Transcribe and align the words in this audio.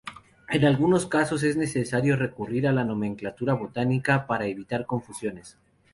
En 0.49 0.65
algunos 0.65 1.05
casos 1.05 1.43
es 1.43 1.57
necesario 1.57 2.15
recurrir 2.15 2.65
a 2.67 2.71
la 2.71 2.83
nomenclatura 2.83 3.53
botánica 3.53 4.25
para 4.25 4.47
evitar 4.47 4.87
confusiones. 4.87 5.59